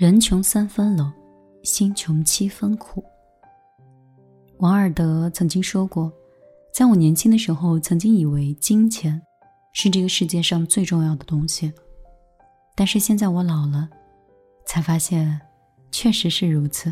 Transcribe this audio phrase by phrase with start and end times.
[0.00, 1.12] 人穷三分冷，
[1.62, 3.04] 心穷七分苦。
[4.56, 6.10] 王尔德曾经说过，
[6.72, 9.20] 在我年轻的时候，曾经以为金钱
[9.74, 11.70] 是这个世界上最重要的东西，
[12.74, 13.90] 但是现在我老了，
[14.64, 15.38] 才发现，
[15.92, 16.90] 确实是如此。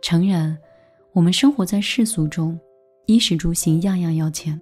[0.00, 0.56] 诚然，
[1.12, 2.58] 我们生活在世俗中，
[3.04, 4.58] 衣食住行样样要钱。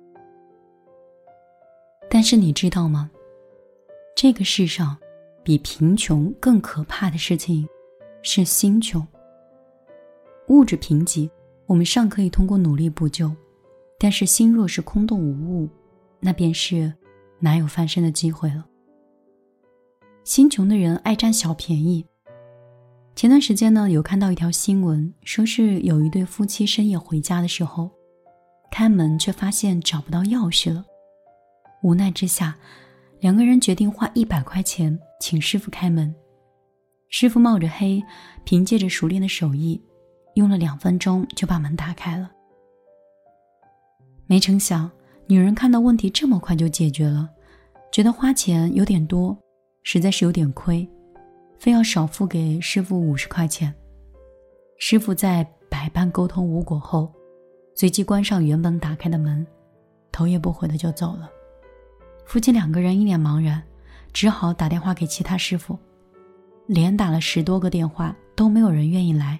[2.10, 3.08] 但是你知道吗？
[4.16, 4.98] 这个世上，
[5.42, 7.68] 比贫穷更可怕的事情，
[8.22, 9.06] 是心穷。
[10.48, 11.28] 物质贫瘠，
[11.66, 13.28] 我们尚可以通过努力补救；
[13.98, 15.68] 但是心若是空洞无物，
[16.20, 16.92] 那便是
[17.40, 18.66] 哪有翻身的机会了。
[20.24, 22.04] 心穷的人爱占小便宜。
[23.14, 27.90] 前段时间呢，有看到一条新闻，说是有一对夫妻深夜回家的时候，
[28.70, 30.84] 开门却发现找不到钥匙了。
[31.82, 32.56] 无奈之下，
[33.22, 36.12] 两个人决定花一百块钱请师傅开门。
[37.08, 38.02] 师傅冒着黑，
[38.42, 39.80] 凭借着熟练的手艺，
[40.34, 42.28] 用了两分钟就把门打开了。
[44.26, 44.90] 没成想，
[45.28, 47.30] 女人看到问题这么快就解决了，
[47.92, 49.38] 觉得花钱有点多，
[49.84, 50.84] 实在是有点亏。
[51.60, 53.72] 非要少付给师傅五十块钱。
[54.80, 57.12] 师傅在百般沟通无果后，
[57.76, 59.46] 随即关上原本打开的门，
[60.10, 61.30] 头也不回的就走了。
[62.24, 63.62] 夫妻两个人一脸茫然，
[64.12, 65.78] 只好打电话给其他师傅，
[66.66, 69.38] 连打了十多个电话都没有人愿意来。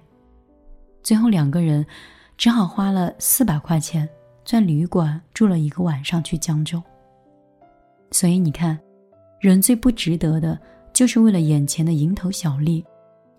[1.01, 1.85] 最后两个人
[2.37, 4.07] 只好花了四百块钱
[4.45, 6.81] 在旅馆住了一个晚上去将就。
[8.11, 8.79] 所以你看，
[9.39, 10.59] 人最不值得的。
[10.93, 12.85] 就是为了眼前的蝇头小利，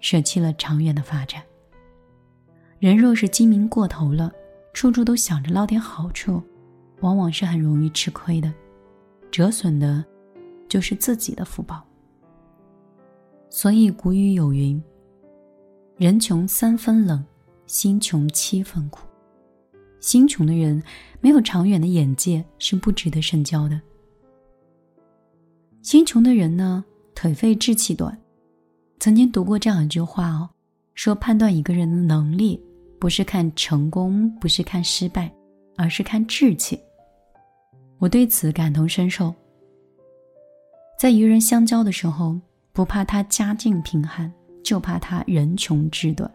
[0.00, 1.40] 舍弃了长远的发展。
[2.80, 4.28] 人若是精明过头了，
[4.72, 6.42] 处处都想着捞点好处，
[6.98, 8.52] 往往是很容易吃亏的，
[9.34, 10.04] 折损的，
[10.68, 11.84] 就是自己的福报。
[13.50, 14.80] 所以古语有云
[15.98, 17.24] ：“人穷三分冷，
[17.66, 19.00] 心穷七分苦。”
[19.98, 20.80] 心穷的人
[21.20, 23.80] 没有长远的眼界，是不值得深交的。
[25.82, 26.84] 心穷的人呢？
[27.12, 28.16] 腿废志气短，
[29.00, 30.48] 曾经读过这样一句话哦，
[30.94, 32.62] 说判断一个人的能力，
[33.00, 35.34] 不是看成功，不是看失败，
[35.76, 36.78] 而是看志气。
[38.04, 39.34] 我对此感同身受。
[41.00, 42.38] 在与人相交的时候，
[42.70, 44.30] 不怕他家境贫寒，
[44.62, 46.30] 就怕他人穷志短。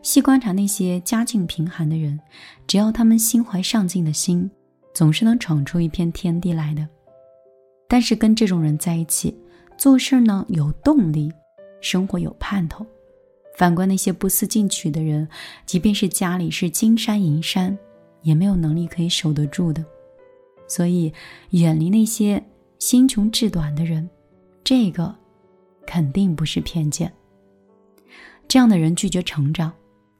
[0.00, 2.18] 细观察那些家境贫寒的人，
[2.66, 4.50] 只要他们心怀上进的心，
[4.94, 6.88] 总是能闯出一片天地来的。
[7.86, 9.36] 但是跟这种人在一起，
[9.76, 11.30] 做事呢有动力，
[11.82, 12.86] 生活有盼头。
[13.58, 15.28] 反观那些不思进取的人，
[15.66, 17.76] 即便是家里是金山银山，
[18.22, 19.84] 也没有能力可以守得住的。
[20.68, 21.12] 所以，
[21.50, 22.40] 远离那些
[22.78, 24.08] 心穷志短的人，
[24.62, 25.12] 这个
[25.86, 27.12] 肯定不是偏见。
[28.46, 29.72] 这样的人拒绝成长，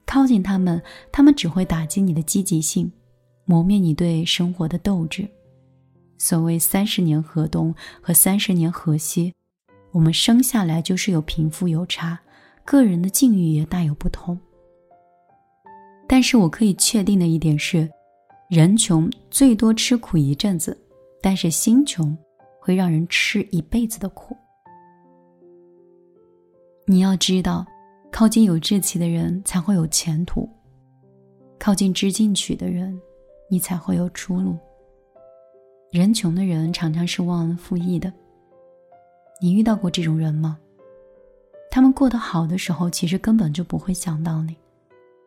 [0.05, 2.91] 靠近他们，他们只会打击你的积极性，
[3.45, 5.27] 磨灭你对生活的斗志。
[6.17, 9.33] 所谓三十年河东和三十年河西。
[9.91, 12.19] 我们生下来就是有贫富有差，
[12.63, 14.39] 个人的境遇也大有不同。
[16.07, 17.89] 但是我可以确定的一点是，
[18.49, 20.75] 人穷最多吃苦一阵子，
[21.21, 22.17] 但是心穷
[22.59, 24.35] 会让人吃一辈子的苦。
[26.87, 27.63] 你要知道，
[28.11, 30.49] 靠近有志气的人才会有前途，
[31.59, 32.99] 靠近知进取的人，
[33.51, 34.57] 你才会有出路。
[35.91, 38.11] 人穷的人常常是忘恩负义的。
[39.39, 40.57] 你遇到过这种人吗？
[41.69, 44.55] 他们过得好的时候，其实根本就不会想到你，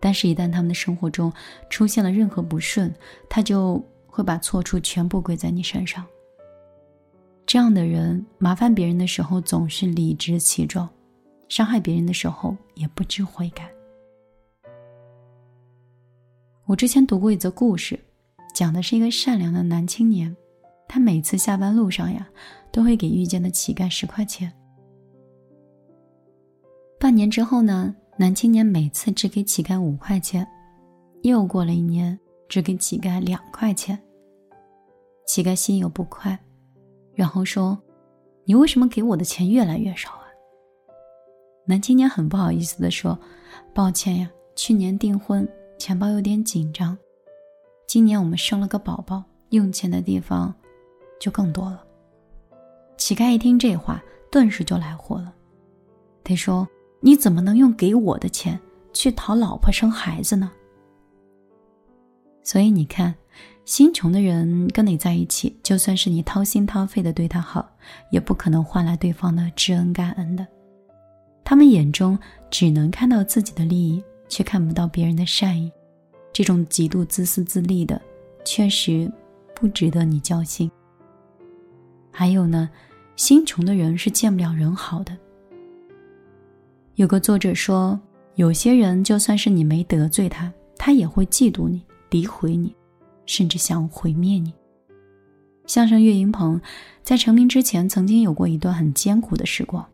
[0.03, 1.33] 但是，一旦他们的生活中
[1.71, 2.93] 出现了任何不顺，
[3.31, 6.05] 他就会把错处全部归在你身上。
[7.47, 10.89] 这样的人，麻烦别人的时候总是理直气壮，
[11.49, 13.71] 伤害别人的时候也不知悔改。
[16.67, 17.97] 我之前读过一则故事，
[18.53, 20.37] 讲的是一个善良的男青年，
[20.89, 22.29] 他每次下班路上呀。
[22.75, 24.51] 都会给遇见的乞丐十块钱。
[26.99, 30.47] 半年之后呢，男青年每次只给乞丐五块钱。
[31.23, 32.17] 又过了一年，
[32.49, 34.01] 只给乞丐两块钱。
[35.27, 36.39] 乞丐心有不快，
[37.17, 37.77] 然后说
[38.47, 40.27] ：“你为什么给我的钱越来越少啊？”
[41.67, 43.19] 男青年很不好意思的说
[43.75, 45.45] ：“抱歉呀，去年订婚，
[45.77, 46.97] 钱包有点紧张。
[47.89, 50.55] 今年我们生了个宝宝，用钱的地方
[51.19, 51.85] 就更多了。”
[52.97, 55.35] 乞丐一听这话，顿时就来火了。
[56.23, 56.69] 他说
[57.03, 58.59] ：“你怎么能用给我的钱
[58.95, 60.51] 去讨老婆生孩子呢？”
[62.43, 63.15] 所以你看，
[63.65, 67.69] 心穷的人跟你在一起，就算是你掏心掏肺的对他好，
[68.11, 70.47] 也不可能换来对方的知恩感恩的。
[71.45, 72.19] 他们眼中
[72.51, 75.71] 只能看到自己的利益，却看不到别人的善意。
[76.33, 78.01] 这种极度自私自利的，
[78.45, 79.11] 确实
[79.55, 80.71] 不值得你交心。
[82.11, 82.69] 还有呢，
[83.17, 85.17] 心穷的人是见不了人好的。
[86.97, 87.99] 有个作者说，
[88.35, 92.75] 有些人就算是你没得罪他，他也会嫉妒你、诋毁你，
[93.25, 94.53] 甚至想毁灭你。
[95.67, 96.61] 相声岳云鹏
[97.03, 99.85] 在成名之前，曾经有过一段很艰苦的时光。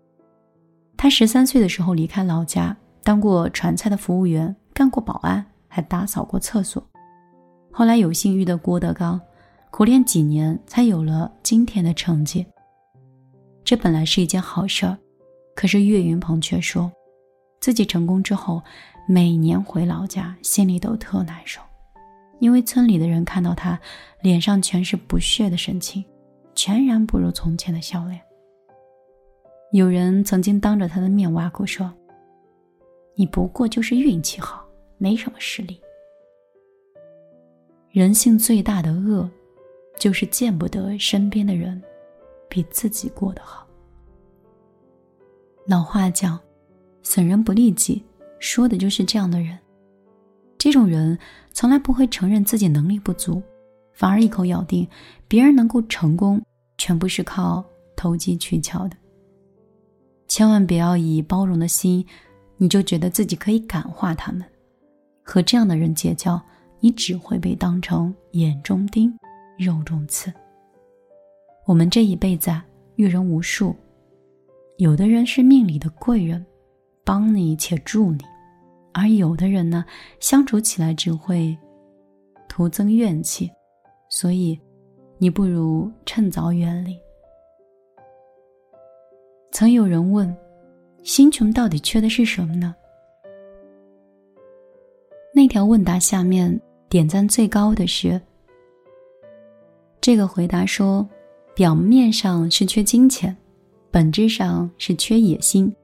[0.96, 6.84] 他十三岁的时候离开老家，当过传菜的服务员，干过保安，还打扫过厕所。
[7.70, 9.20] 后来有幸遇到郭德纲，
[9.70, 12.44] 苦练几年，才有了今天的成绩。
[13.62, 14.98] 这本来是一件好事儿，
[15.58, 16.88] 可是岳云鹏却说，
[17.58, 18.62] 自己成功之后，
[19.08, 21.60] 每年回老家，心里都特难受。
[22.38, 23.76] 因为村里的人看到他
[24.22, 26.04] 脸上全是不屑的神情，
[26.54, 28.20] 全然不如从前的笑脸。
[29.72, 31.92] 有人曾经当着他的面挖苦说
[33.18, 34.64] ：“你不过就是运气好，
[34.96, 35.80] 没什么实力。”
[37.90, 39.28] 人性最大的恶，
[39.98, 41.82] 就是见不得身边的人
[42.48, 43.67] 比自己过得好。
[45.68, 46.40] 老话讲
[47.04, 48.02] ：“损人不利己”，
[48.40, 49.58] 说的就是这样的人。
[50.56, 51.16] 这种人
[51.52, 53.42] 从来不会承认自己能力不足，
[53.92, 54.88] 反而一口咬定
[55.28, 56.42] 别人能够成功，
[56.78, 57.62] 全部是靠
[57.94, 58.96] 投机取巧的。
[60.26, 62.02] 千万不要以包容的心，
[62.56, 64.42] 你就觉得自己可以感化他们。
[65.22, 66.40] 和这样的人结交，
[66.80, 69.14] 你只会被当成眼中钉、
[69.58, 70.32] 肉中刺。
[71.66, 72.64] 我们这一辈子啊，
[72.96, 73.76] 遇人无数，
[74.78, 76.46] 有的人是命里的贵人，
[77.04, 78.20] 帮你且助你。
[78.92, 79.84] 而有的人呢，
[80.20, 81.56] 相处起来只会
[82.48, 83.50] 徒增怨气，
[84.08, 84.56] 所以
[85.18, 86.96] 你不如趁早远离。
[89.50, 90.32] 曾有人问
[91.02, 92.72] ：“心穷到底缺的是什么呢？”
[95.34, 98.20] 那条问答下面点赞最高的是
[100.00, 101.04] 这个回答说
[101.52, 103.36] ：“表面上是缺金钱，
[103.90, 105.74] 本质上是缺野心，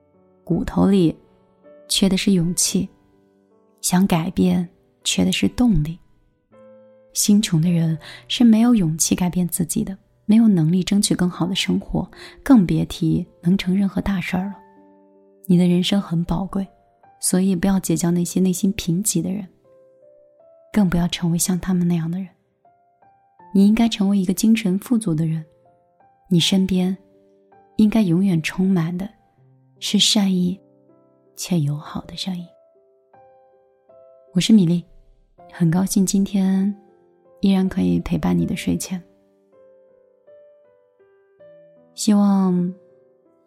[0.45, 1.17] 骨头里
[1.89, 2.89] 缺的是勇气。”
[3.81, 4.67] 想改变，
[5.03, 5.99] 缺的是动力。
[7.12, 7.99] 心穷的人
[8.29, 9.97] 是没有勇气改变自己的，
[10.27, 12.11] 没有能力争取更好的生活，
[12.43, 14.55] 更别提能成任何大事儿了。
[15.47, 16.67] 你的人生很宝贵，
[17.21, 19.47] 所以不要结交那些内心贫瘠的人，
[20.73, 22.29] 更不要成为像他们那样的人。
[23.55, 25.45] 你应该成为一个精神富足的人，
[26.29, 26.97] 你身边
[27.76, 29.09] 应该永远充满的
[29.81, 30.59] 是善意
[31.35, 32.47] 且友好的声音。
[34.32, 34.85] 我是米粒，
[35.53, 36.73] 很高兴今天
[37.41, 39.03] 依然可以陪伴你的睡前。
[41.94, 42.73] 希望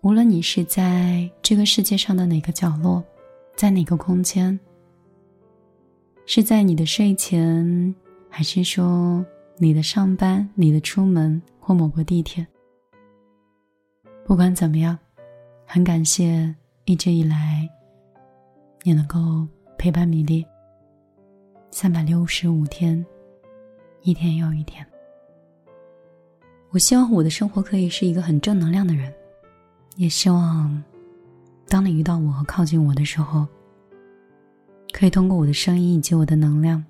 [0.01, 3.01] 无论你是在这个世界上的哪个角落，
[3.56, 4.57] 在哪个空间，
[6.25, 7.95] 是在你的睡前，
[8.29, 9.25] 还是说
[9.57, 12.45] 你的上班、你的出门或某个地铁，
[14.27, 15.00] 不管怎么样，
[15.65, 16.53] 很感谢
[16.83, 17.65] 一直以来
[18.83, 19.47] 你能够
[19.77, 20.45] 陪伴米粒。
[21.71, 23.03] 三百六十五天，
[24.01, 24.85] 一天又一天。
[26.71, 29.13] 我希望我的生活可以是一个很正能量的人，
[29.95, 30.84] 也希望
[31.69, 33.48] 当你遇到我和靠近我的时候，
[34.91, 36.84] 可以通过我的声音以及我的能量，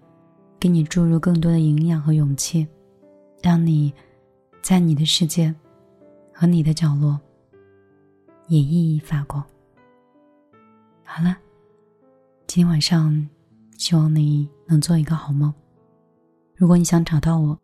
[0.60, 2.68] 给你注入更多的营养和勇气，
[3.44, 3.94] 让你
[4.60, 5.54] 在你的世界
[6.34, 7.20] 和你的角落
[8.48, 9.44] 也熠熠发光。
[11.04, 11.38] 好了，
[12.48, 13.28] 今天晚上。
[13.78, 15.54] 希望你能做一个好梦。
[16.56, 17.56] 如果你想找到我，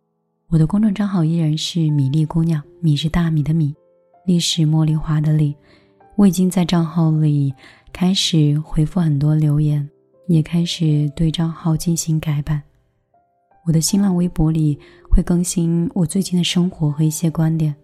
[0.48, 3.74] 我的公众账号依然是米粒姑娘，米是大米的米，
[4.24, 5.56] 粒是茉莉花的粒。
[6.16, 7.52] 我已经在账号里
[7.92, 9.90] 开始回复很多留言，
[10.28, 12.62] 也开始对账号进行改版。
[13.66, 14.78] 我的新浪微博里
[15.10, 17.75] 会更新我最近的生活和一些观点。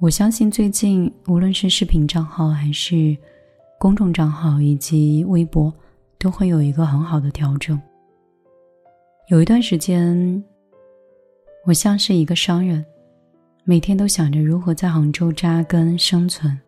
[0.00, 3.16] 我相信最近无论是视频账号还是
[3.78, 5.72] 公众账号以及微博。
[6.16, 7.78] 都会有一个很好的调整。
[9.28, 10.42] 有一段时间，
[11.66, 12.82] 我像是一个商人，
[13.64, 16.58] 每天都想着如何在杭州扎根生存，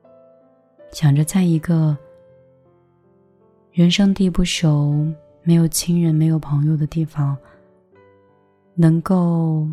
[0.92, 1.96] 想着在一个
[3.72, 5.10] 人生地不熟、
[5.42, 7.34] 没有亲人、没有朋友的地方，
[8.74, 9.66] 能够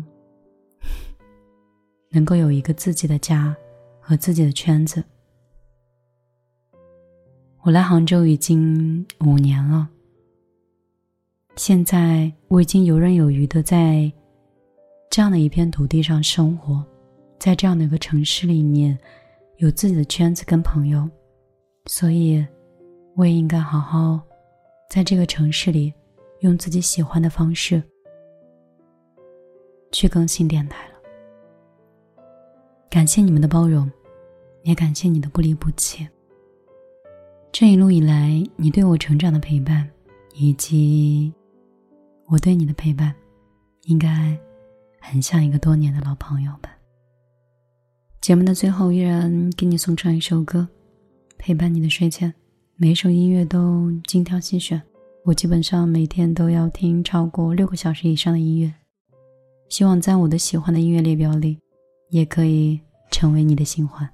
[2.14, 3.54] 能够有一个自己的家
[4.00, 5.02] 和自己的圈子。
[7.62, 9.88] 我来杭州已经五年了，
[11.56, 14.12] 现在我已经游刃有余的在
[15.10, 16.84] 这样的一片土地上生活，
[17.38, 18.96] 在这样的一个城市里面，
[19.56, 21.08] 有自己的圈子跟朋友，
[21.86, 22.46] 所以，
[23.16, 24.20] 我也应该好好
[24.88, 25.92] 在这个城市里，
[26.40, 27.82] 用自己喜欢的方式
[29.90, 30.93] 去更新电台了。
[32.94, 33.90] 感谢你们的包容，
[34.62, 36.06] 也感谢你的不离不弃。
[37.50, 39.90] 这一路以来，你对我成长的陪伴，
[40.32, 41.34] 以及
[42.28, 43.12] 我对你的陪伴，
[43.86, 44.38] 应该
[45.00, 46.70] 很像一个多年的老朋友吧。
[48.20, 50.68] 节目的最后，依然给你送上一首歌。
[51.36, 52.32] 陪伴你的睡前，
[52.76, 54.80] 每一首音乐都精挑细选。
[55.24, 58.72] 我基本上每天都要听超过六个小时以上的音乐，
[59.68, 61.58] 希望在我的喜欢的音乐列表里，
[62.14, 62.80] 也可以
[63.10, 64.13] 成为你的新欢。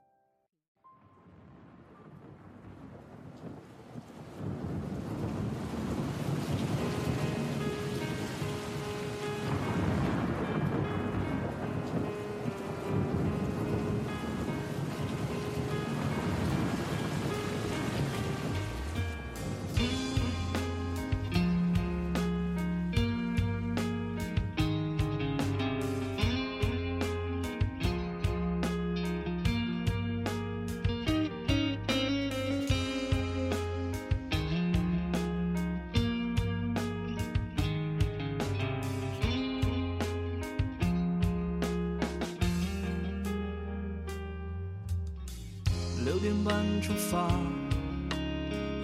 [46.02, 47.28] 六点半出发，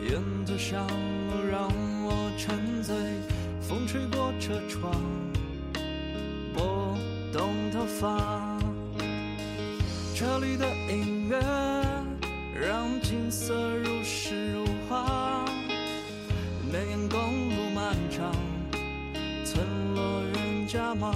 [0.02, 1.66] 沿着小路让
[2.04, 2.94] 我沉醉，
[3.60, 4.92] 风吹过车窗，
[6.54, 6.94] 拨
[7.32, 8.58] 动头发。
[10.14, 11.40] 车里的音乐
[12.54, 15.44] 让景色如诗如画，
[16.70, 17.18] 绵延公
[17.48, 18.30] 路漫长，
[19.44, 21.14] 村落人家忙。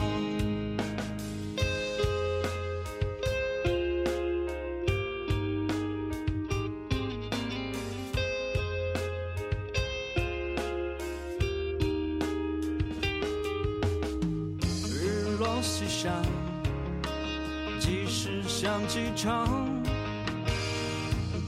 [18.90, 19.46] 机场，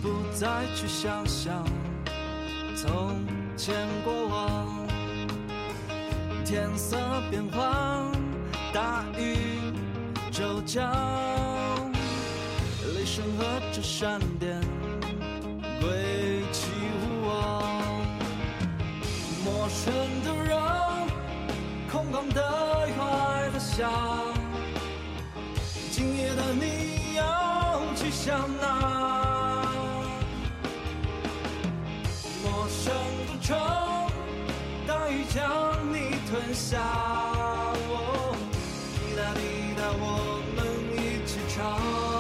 [0.00, 1.66] 不再去想象
[2.76, 4.87] 从前过往。
[6.44, 6.96] 天色
[7.32, 8.12] 变幻，
[8.72, 9.37] 大雨
[10.30, 10.88] 骤降，
[12.94, 14.61] 雷声和着闪电，
[15.80, 17.64] 归期无望。
[19.44, 20.56] 陌生的人，
[21.90, 22.40] 空旷的
[22.96, 23.90] 海的想，
[25.90, 26.81] 今夜的你
[28.24, 28.64] 向那？
[32.44, 32.94] 陌生
[33.26, 33.58] 的城，
[34.86, 35.42] 大雨将
[35.92, 36.78] 你吞下。
[36.78, 38.36] 哦
[38.94, 39.40] 滴答滴
[39.76, 40.58] 答，我们
[40.94, 42.12] 一起唱。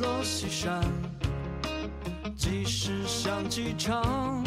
[0.00, 0.82] 落西山，
[2.34, 4.42] 即使像机场，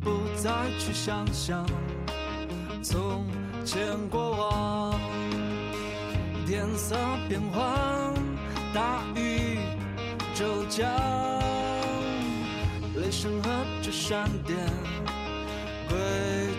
[0.00, 1.66] 不再去想象
[2.82, 3.26] 从
[3.64, 5.00] 前过往。
[6.46, 6.96] 天色
[7.28, 8.14] 变幻，
[8.72, 9.58] 大雨
[10.34, 10.88] 骤降，
[12.96, 13.50] 雷声和
[13.82, 14.56] 着闪电，
[15.88, 15.98] 归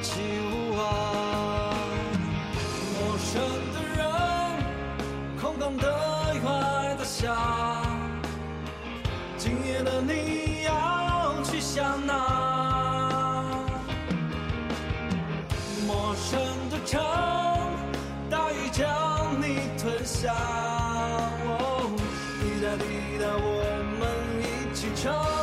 [0.01, 0.19] 期
[0.51, 1.74] 无望。
[3.00, 3.41] 陌生
[3.74, 4.00] 的人，
[5.41, 6.79] 空荡的海的
[7.10, 7.36] 下，
[9.36, 12.13] 今夜的你要去向哪？
[15.88, 16.39] 陌生
[16.70, 17.01] 的城，
[18.30, 18.86] 大雨将
[19.42, 20.32] 你吞下。
[20.36, 21.92] 哦
[22.39, 23.60] 滴答滴答，我
[24.00, 24.01] 们
[24.39, 25.38] 一起唱。